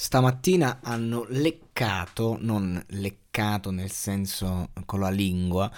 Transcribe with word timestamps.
Stamattina 0.00 0.78
hanno 0.80 1.26
leccato, 1.28 2.38
non 2.40 2.80
leccato 2.90 3.72
nel 3.72 3.90
senso 3.90 4.68
con 4.86 5.00
la 5.00 5.10
lingua, 5.10 5.68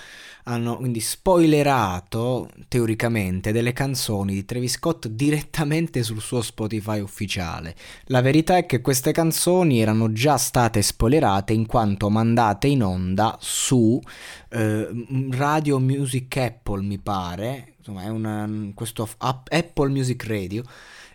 hanno 0.44 0.76
quindi 0.76 1.00
spoilerato 1.00 2.50
teoricamente 2.68 3.50
delle 3.50 3.72
canzoni 3.72 4.34
di 4.34 4.44
Travis 4.44 4.72
Scott 4.72 5.08
direttamente 5.08 6.02
sul 6.02 6.20
suo 6.20 6.42
Spotify 6.42 7.00
ufficiale. 7.00 7.74
La 8.08 8.20
verità 8.20 8.58
è 8.58 8.66
che 8.66 8.82
queste 8.82 9.12
canzoni 9.12 9.80
erano 9.80 10.12
già 10.12 10.36
state 10.36 10.82
spoilerate 10.82 11.54
in 11.54 11.64
quanto 11.64 12.10
mandate 12.10 12.66
in 12.66 12.82
onda 12.82 13.38
su 13.40 13.98
eh, 14.50 15.06
Radio 15.30 15.78
Music 15.78 16.36
Apple, 16.36 16.82
mi 16.82 16.98
pare, 16.98 17.72
insomma 17.78 18.02
è 18.02 18.08
una, 18.08 18.46
questo 18.74 19.08
Apple 19.16 19.88
Music 19.88 20.26
Radio 20.26 20.62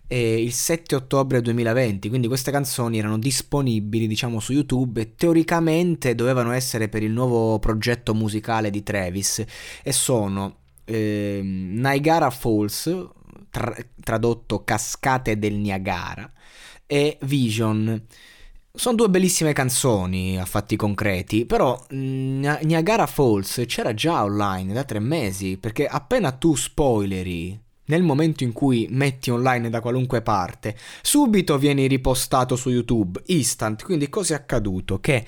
eh, 0.07 0.41
il 0.41 0.53
7 0.53 0.95
ottobre 0.95 1.41
2020, 1.41 2.09
quindi 2.09 2.27
queste 2.27 2.51
canzoni 2.51 2.99
erano 2.99 3.17
disponibili 3.17 4.07
diciamo 4.07 4.39
su 4.39 4.53
YouTube 4.53 5.01
e 5.01 5.15
teoricamente 5.15 6.15
dovevano 6.15 6.51
essere 6.51 6.89
per 6.89 7.03
il 7.03 7.11
nuovo 7.11 7.59
progetto 7.59 8.13
musicale 8.13 8.69
di 8.69 8.83
Travis 8.83 9.43
e 9.83 9.91
sono 9.91 10.57
eh, 10.85 11.41
Niagara 11.43 12.29
Falls, 12.29 13.07
tra- 13.49 13.75
tradotto 14.01 14.63
Cascate 14.63 15.37
del 15.39 15.55
Niagara, 15.55 16.31
e 16.85 17.17
Vision. 17.21 18.05
Sono 18.77 18.95
due 18.95 19.09
bellissime 19.09 19.53
canzoni 19.53 20.37
a 20.37 20.45
fatti 20.45 20.75
concreti, 20.75 21.45
però 21.45 21.81
Niagara 21.91 23.07
Falls 23.07 23.63
c'era 23.67 23.93
già 23.93 24.21
online 24.23 24.73
da 24.73 24.83
tre 24.83 24.99
mesi, 24.99 25.57
perché 25.57 25.87
appena 25.87 26.33
tu 26.33 26.55
spoileri 26.55 27.64
nel 27.85 28.03
momento 28.03 28.43
in 28.43 28.51
cui 28.51 28.87
metti 28.89 29.29
online 29.29 29.69
da 29.69 29.81
qualunque 29.81 30.21
parte, 30.21 30.75
subito 31.01 31.57
vieni 31.57 31.87
ripostato 31.87 32.55
su 32.55 32.69
YouTube, 32.69 33.21
instant. 33.27 33.83
Quindi 33.83 34.09
cosa 34.09 34.33
è 34.33 34.37
accaduto? 34.37 34.99
Che 34.99 35.25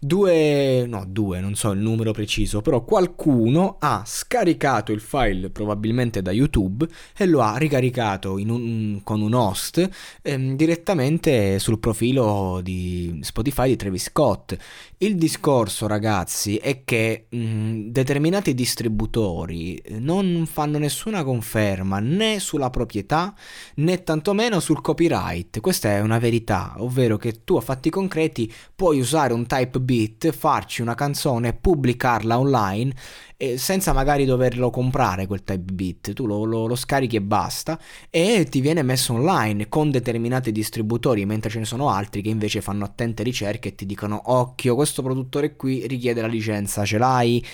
due, 0.00 0.86
no, 0.86 1.04
due, 1.06 1.40
non 1.40 1.54
so 1.54 1.70
il 1.72 1.80
numero 1.80 2.12
preciso, 2.12 2.60
però 2.60 2.84
qualcuno 2.84 3.76
ha 3.80 4.02
scaricato 4.06 4.92
il 4.92 5.00
file 5.00 5.50
probabilmente 5.50 6.22
da 6.22 6.30
YouTube 6.30 6.86
e 7.16 7.26
lo 7.26 7.40
ha 7.40 7.56
ricaricato 7.56 8.34
un, 8.34 9.00
con 9.02 9.20
un 9.20 9.34
host 9.34 9.88
ehm, 10.22 10.56
direttamente 10.56 11.58
sul 11.58 11.78
profilo 11.78 12.60
di 12.62 13.18
Spotify 13.22 13.68
di 13.68 13.76
Travis 13.76 14.04
Scott. 14.04 14.56
Il 14.98 15.16
discorso, 15.16 15.86
ragazzi, 15.86 16.56
è 16.56 16.82
che 16.84 17.26
mh, 17.28 17.88
determinati 17.90 18.54
distributori 18.54 19.80
non 19.98 20.46
fanno 20.50 20.78
nessuna 20.78 21.22
conferma 21.24 21.97
né 22.00 22.38
sulla 22.40 22.70
proprietà 22.70 23.34
né 23.76 24.02
tantomeno 24.02 24.60
sul 24.60 24.80
copyright. 24.80 25.60
Questa 25.60 25.90
è 25.90 26.00
una 26.00 26.18
verità, 26.18 26.74
ovvero 26.78 27.16
che 27.16 27.44
tu 27.44 27.56
a 27.56 27.60
fatti 27.60 27.90
concreti 27.90 28.52
puoi 28.74 28.98
usare 29.00 29.32
un 29.32 29.46
type 29.46 29.80
beat, 29.80 30.30
farci 30.30 30.82
una 30.82 30.94
canzone, 30.94 31.52
pubblicarla 31.52 32.38
online 32.38 32.94
eh, 33.40 33.56
senza 33.56 33.92
magari 33.92 34.24
doverlo 34.24 34.68
comprare 34.68 35.26
quel 35.26 35.44
type 35.44 35.72
beat, 35.72 36.12
tu 36.12 36.26
lo, 36.26 36.44
lo, 36.44 36.66
lo, 36.66 36.74
scarichi 36.74 37.16
e 37.16 37.22
basta 37.22 37.78
e 38.10 38.46
ti 38.50 38.60
viene 38.60 38.82
messo 38.82 39.14
online 39.14 39.68
con 39.68 39.92
determinati 39.92 40.50
distributori, 40.50 41.24
mentre 41.24 41.48
ce 41.48 41.60
ne 41.60 41.64
sono 41.64 41.88
altri 41.88 42.20
che 42.20 42.28
invece 42.28 42.60
fanno 42.60 42.84
attente 42.84 43.22
ricerche 43.22 43.68
e 43.68 43.74
ti 43.76 43.86
dicono 43.86 44.20
occhio, 44.24 44.74
questo 44.74 45.02
produttore 45.02 45.54
qui 45.54 45.86
richiede 45.86 46.20
la 46.20 46.26
licenza, 46.26 46.84
ce 46.84 46.98
l'hai? 46.98 47.44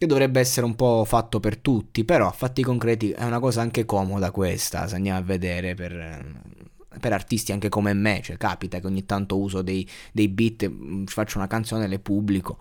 Che 0.00 0.06
dovrebbe 0.06 0.40
essere 0.40 0.64
un 0.64 0.76
po' 0.76 1.04
fatto 1.04 1.40
per 1.40 1.58
tutti, 1.58 2.06
però 2.06 2.26
a 2.26 2.30
fatti 2.32 2.62
concreti 2.62 3.10
è 3.10 3.22
una 3.22 3.38
cosa 3.38 3.60
anche 3.60 3.84
comoda 3.84 4.30
questa, 4.30 4.88
se 4.88 4.94
andiamo 4.94 5.18
a 5.18 5.22
vedere 5.22 5.74
per 5.74 6.40
per 6.98 7.12
artisti 7.12 7.52
anche 7.52 7.68
come 7.68 7.92
me, 7.92 8.20
cioè 8.22 8.38
capita 8.38 8.80
che 8.80 8.86
ogni 8.86 9.04
tanto 9.04 9.38
uso 9.38 9.60
dei, 9.60 9.86
dei 10.12 10.28
beat, 10.28 10.66
mm, 10.68 11.04
faccio 11.04 11.36
una 11.36 11.46
canzone 11.46 11.84
e 11.84 11.88
le 11.88 11.98
pubblico. 11.98 12.56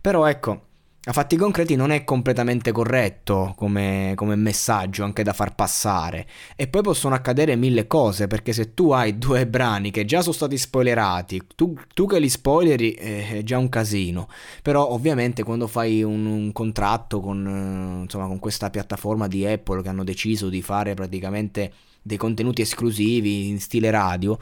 Però 0.00 0.26
ecco, 0.26 0.69
a 1.04 1.12
fatti 1.12 1.36
concreti 1.36 1.76
non 1.76 1.92
è 1.92 2.04
completamente 2.04 2.72
corretto 2.72 3.54
come, 3.56 4.12
come, 4.16 4.36
messaggio 4.36 5.02
anche 5.02 5.22
da 5.22 5.32
far 5.32 5.54
passare. 5.54 6.26
E 6.56 6.68
poi 6.68 6.82
possono 6.82 7.14
accadere 7.14 7.56
mille 7.56 7.86
cose, 7.86 8.26
perché 8.26 8.52
se 8.52 8.74
tu 8.74 8.90
hai 8.90 9.16
due 9.16 9.46
brani 9.48 9.90
che 9.90 10.04
già 10.04 10.20
sono 10.20 10.34
stati 10.34 10.58
spoilerati, 10.58 11.40
tu, 11.54 11.74
tu 11.94 12.06
che 12.06 12.18
li 12.18 12.28
spoileri 12.28 12.92
è 12.92 13.40
già 13.42 13.56
un 13.56 13.70
casino. 13.70 14.28
Però 14.60 14.90
ovviamente 14.90 15.42
quando 15.42 15.66
fai 15.66 16.02
un, 16.02 16.26
un 16.26 16.52
contratto 16.52 17.20
con, 17.20 18.00
insomma, 18.02 18.26
con 18.26 18.38
questa 18.38 18.68
piattaforma 18.68 19.26
di 19.26 19.46
Apple 19.46 19.82
che 19.82 19.88
hanno 19.88 20.04
deciso 20.04 20.50
di 20.50 20.60
fare 20.60 20.92
praticamente 20.92 21.72
dei 22.02 22.16
contenuti 22.16 22.62
esclusivi 22.62 23.48
in 23.48 23.60
stile 23.60 23.90
radio 23.90 24.38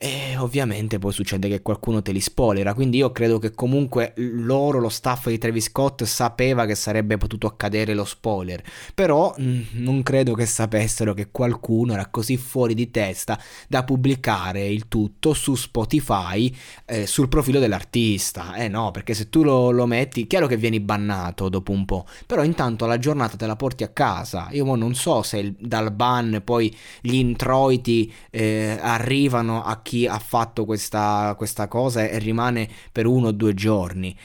e 0.00 0.36
ovviamente 0.36 1.00
poi 1.00 1.12
succede 1.12 1.48
che 1.48 1.60
qualcuno 1.60 2.02
te 2.02 2.12
li 2.12 2.20
spoilera, 2.20 2.72
quindi 2.72 2.98
io 2.98 3.10
credo 3.10 3.40
che 3.40 3.50
comunque 3.50 4.12
loro, 4.16 4.78
lo 4.78 4.88
staff 4.88 5.28
di 5.28 5.38
Travis 5.38 5.64
Scott 5.64 5.97
sapeva 6.04 6.66
che 6.66 6.74
sarebbe 6.74 7.16
potuto 7.16 7.46
accadere 7.46 7.94
lo 7.94 8.04
spoiler, 8.04 8.62
però 8.94 9.34
mh, 9.36 9.60
non 9.72 10.02
credo 10.02 10.34
che 10.34 10.46
sapessero 10.46 11.14
che 11.14 11.30
qualcuno 11.30 11.92
era 11.92 12.06
così 12.06 12.36
fuori 12.36 12.74
di 12.74 12.90
testa 12.90 13.38
da 13.68 13.84
pubblicare 13.84 14.66
il 14.66 14.88
tutto 14.88 15.34
su 15.34 15.54
Spotify 15.54 16.54
eh, 16.84 17.06
sul 17.06 17.28
profilo 17.28 17.58
dell'artista. 17.58 18.54
Eh 18.54 18.68
no, 18.68 18.90
perché 18.90 19.14
se 19.14 19.28
tu 19.28 19.42
lo, 19.42 19.70
lo, 19.70 19.86
metti, 19.86 20.26
chiaro 20.26 20.46
che 20.46 20.56
vieni 20.56 20.80
bannato 20.80 21.48
dopo 21.48 21.72
un 21.72 21.84
po', 21.84 22.06
però 22.26 22.44
intanto 22.44 22.86
la 22.86 22.98
giornata 22.98 23.36
te 23.36 23.46
la 23.46 23.56
porti 23.56 23.84
a 23.84 23.88
casa. 23.88 24.48
Io 24.52 24.74
non 24.74 24.94
so 24.94 25.22
se 25.22 25.38
il, 25.38 25.56
dal 25.58 25.92
ban 25.92 26.42
poi 26.44 26.74
gli 27.00 27.14
introiti 27.14 28.12
eh, 28.30 28.78
arrivano 28.80 29.62
a 29.62 29.80
chi 29.82 30.06
ha 30.06 30.18
fatto 30.18 30.64
questa, 30.64 31.34
questa 31.36 31.68
cosa 31.68 32.06
e 32.06 32.18
rimane 32.18 32.68
per 32.92 33.06
uno 33.06 33.28
o 33.28 33.32
due 33.32 33.54
giorni. 33.54 34.16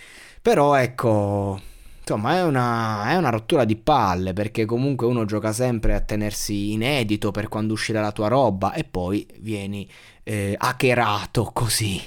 Però 0.44 0.76
ecco, 0.76 1.58
insomma 2.02 2.36
è 2.36 2.44
una, 2.44 3.10
è 3.12 3.16
una, 3.16 3.30
rottura 3.30 3.64
di 3.64 3.78
palle 3.78 4.34
perché 4.34 4.66
comunque 4.66 5.08
uno 5.08 5.24
gioca 5.24 5.54
sempre 5.54 5.94
a 5.94 6.02
tenersi 6.02 6.74
inedito 6.74 7.32
per 7.32 7.48
quando 7.48 7.72
uscirà 7.72 8.02
la 8.02 8.12
tua 8.12 8.28
roba 8.28 8.74
e 8.74 8.84
poi 8.84 9.26
vieni 9.40 9.90
eh, 10.22 10.54
hackerato 10.58 11.50
così, 11.54 11.98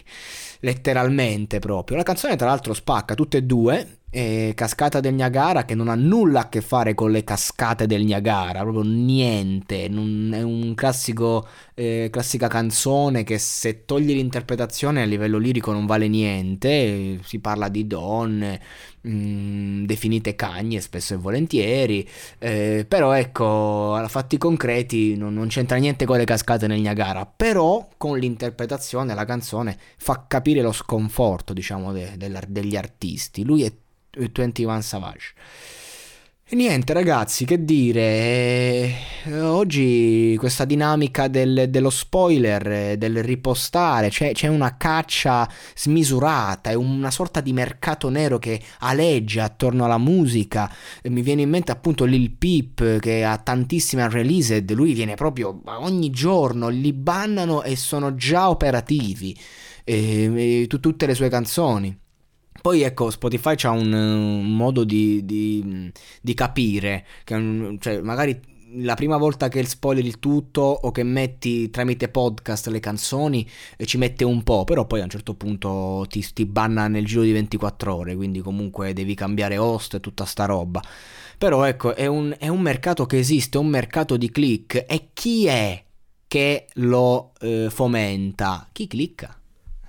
letteralmente 0.61 1.61
proprio. 1.61 1.97
La 1.97 2.03
canzone 2.03 2.37
tra 2.37 2.49
l'altro 2.49 2.75
spacca 2.75 3.15
tutte 3.15 3.39
e 3.39 3.43
due, 3.43 4.01
eh, 4.11 4.53
Cascata 4.55 5.01
del 5.01 5.15
Niagara 5.15 5.65
che 5.65 5.75
non 5.75 5.89
ha 5.89 5.95
nulla 5.95 6.41
a 6.41 6.49
che 6.49 6.61
fare 6.61 6.95
con 6.95 7.11
le 7.11 7.25
cascate 7.25 7.87
del 7.87 8.05
Niagara, 8.05 8.63
proprio 8.63 8.83
niente, 8.83 9.89
non, 9.89 10.31
è 10.33 10.43
un 10.43 10.75
classico, 10.75 11.47
eh, 11.75 12.09
classica 12.11 12.49
canzone 12.49 13.25
che 13.25 13.39
se 13.39 13.85
togli 13.85 14.15
l'interpretazione 14.15 15.03
a 15.03 15.05
livello 15.05 15.39
lirico 15.39 15.73
non 15.73 15.87
vale 15.87 16.09
niente, 16.09 17.19
si 17.25 17.41
parla 17.41 17.69
di 17.69 17.87
donne, 17.87 18.61
mh, 19.03 19.11
mm, 19.11 19.85
definite 19.85 20.35
cagne 20.35 20.81
spesso 20.81 21.15
e 21.15 21.17
volentieri, 21.17 22.09
eh, 22.39 22.85
però 22.89 23.13
ecco, 23.13 23.95
a 23.95 24.09
fatti 24.09 24.39
concreti 24.39 25.17
non, 25.17 25.35
non, 25.35 25.49
c'entra 25.49 25.77
niente 25.77 26.05
con 26.07 26.17
le 26.17 26.25
cascate 26.25 26.67
nel 26.67 26.81
Niagara, 26.81 27.27
però 27.27 27.89
con 27.97 28.19
l'interpretazione 28.19 29.15
la 29.15 29.25
canzone 29.25 29.77
fa 29.97 30.25
capire 30.27 30.63
lo 30.63 30.73
sconforto, 30.73 31.53
diciamo, 31.53 31.93
de, 31.93 32.17
de, 32.17 32.31
degli 32.49 32.77
artisti. 32.77 33.45
Lui 33.45 33.63
è 33.65 33.73
21 34.17 34.81
Savage. 34.81 35.35
Niente 36.49 36.93
ragazzi, 36.93 37.45
che 37.45 37.65
dire, 37.65 38.01
eh, 39.25 39.41
oggi 39.41 40.37
questa 40.39 40.65
dinamica 40.65 41.27
del, 41.27 41.67
dello 41.69 41.91
spoiler, 41.91 42.97
del 42.97 43.21
ripostare, 43.25 44.11
c'è, 44.11 44.31
c'è, 44.31 44.47
una 44.47 44.77
caccia 44.77 45.51
smisurata, 45.75 46.71
è 46.71 46.75
una 46.75 47.11
sorta 47.11 47.41
di 47.41 47.53
mercato 47.53 48.09
nero 48.11 48.39
che 48.39 48.63
aleggia 48.79 49.43
attorno 49.43 49.87
alla 49.87 49.99
musica, 49.99 50.73
mi 51.09 51.23
viene 51.23 51.43
in 51.43 51.51
mente 51.51 51.73
appunto 51.73 52.05
Lil 52.05 52.31
Peep 52.31 53.01
che 53.01 53.25
ha 53.25 53.39
tantissime 53.39 54.09
released, 54.09 54.71
lui 54.71 54.93
viene 54.93 55.17
proprio 55.17 55.61
ogni 55.65 56.11
giorno, 56.11 56.69
li 56.69 56.93
bannano 56.93 57.65
e 57.65 57.75
sono 57.75 58.15
già 58.15 58.49
operativi, 58.51 59.37
e, 59.83 60.63
e, 60.63 60.67
tutte 60.69 61.07
le 61.07 61.15
sue 61.17 61.29
canzoni. 61.29 62.05
Poi 62.67 62.83
ecco, 62.83 63.11
Spotify 63.11 63.55
ha 63.63 63.71
un, 63.71 63.93
un 63.93 64.57
modo 64.57 64.83
di, 64.83 65.25
di, 65.25 65.89
di 66.21 66.35
capire, 66.35 67.07
che, 67.23 67.77
cioè 67.79 68.01
magari 68.01 68.41
la 68.79 68.97
prima 68.97 69.17
volta 69.17 69.47
che 69.47 69.65
spoiler 69.65 70.05
il 70.05 70.19
tutto 70.19 70.63
o 70.63 70.91
che 70.91 71.05
metti 71.05 71.71
tramite 71.71 72.09
podcast 72.09 72.67
le 72.67 72.81
canzoni 72.81 73.49
eh, 73.77 73.87
ci 73.87 73.99
mette 73.99 74.25
un 74.25 74.43
po', 74.43 74.65
però 74.65 74.85
poi 74.85 74.99
a 74.99 75.05
un 75.05 75.11
certo 75.11 75.35
punto 75.35 76.07
ti, 76.09 76.27
ti, 76.33 76.45
banna 76.45 76.89
nel 76.89 77.07
giro 77.07 77.23
di 77.23 77.31
24 77.31 77.95
ore, 77.95 78.17
quindi 78.17 78.41
comunque 78.41 78.93
devi 78.93 79.15
cambiare 79.15 79.59
host 79.59 79.95
e 79.95 80.01
tutta 80.01 80.25
sta 80.25 80.45
roba. 80.47 80.83
Però 81.39 81.63
ecco, 81.63 81.95
è 81.95 82.07
un, 82.07 82.35
è 82.37 82.49
un 82.49 82.63
mercato 82.63 83.07
che 83.07 83.19
esiste, 83.19 83.59
è 83.59 83.61
un 83.61 83.69
mercato 83.69 84.17
di 84.17 84.29
click 84.29 84.87
e 84.89 85.11
chi 85.13 85.47
è 85.47 85.85
che 86.27 86.67
lo 86.73 87.31
eh, 87.39 87.69
fomenta? 87.71 88.67
Chi 88.73 88.89
clicca? 88.89 89.36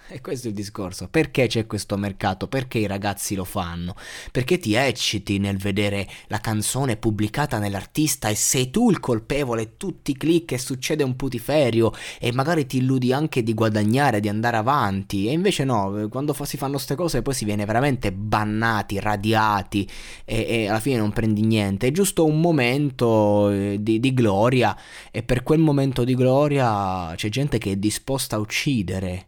E 0.17 0.21
questo 0.21 0.47
è 0.47 0.49
il 0.49 0.55
discorso. 0.55 1.07
Perché 1.09 1.47
c'è 1.47 1.65
questo 1.65 1.97
mercato? 1.97 2.47
Perché 2.47 2.79
i 2.79 2.87
ragazzi 2.87 3.35
lo 3.35 3.43
fanno? 3.43 3.95
Perché 4.31 4.57
ti 4.57 4.73
ecciti 4.73 5.37
nel 5.37 5.57
vedere 5.57 6.07
la 6.27 6.39
canzone 6.39 6.97
pubblicata 6.97 7.59
nell'artista 7.59 8.29
e 8.29 8.35
sei 8.35 8.71
tu 8.71 8.89
il 8.89 8.99
colpevole, 8.99 9.75
tu 9.77 10.01
ti 10.01 10.15
clicchi 10.15 10.53
e 10.53 10.57
succede 10.57 11.03
un 11.03 11.15
putiferio 11.15 11.93
e 12.19 12.31
magari 12.31 12.65
ti 12.65 12.77
illudi 12.77 13.11
anche 13.11 13.43
di 13.43 13.53
guadagnare, 13.53 14.19
di 14.19 14.29
andare 14.29 14.57
avanti. 14.57 15.27
E 15.27 15.33
invece 15.33 15.63
no, 15.65 16.07
quando 16.09 16.33
si 16.43 16.57
fanno 16.57 16.73
queste 16.73 16.95
cose 16.95 17.21
poi 17.21 17.33
si 17.33 17.45
viene 17.45 17.65
veramente 17.65 18.11
bannati, 18.11 18.99
radiati 18.99 19.87
e, 20.25 20.45
e 20.47 20.67
alla 20.69 20.79
fine 20.79 20.97
non 20.97 21.11
prendi 21.11 21.41
niente. 21.41 21.87
È 21.87 21.91
giusto 21.91 22.25
un 22.25 22.39
momento 22.39 23.49
eh, 23.49 23.77
di, 23.81 23.99
di 23.99 24.13
gloria 24.13 24.75
e 25.11 25.21
per 25.23 25.43
quel 25.43 25.59
momento 25.59 26.03
di 26.03 26.15
gloria 26.15 27.13
c'è 27.15 27.29
gente 27.29 27.57
che 27.57 27.71
è 27.71 27.75
disposta 27.75 28.37
a 28.37 28.39
uccidere 28.39 29.27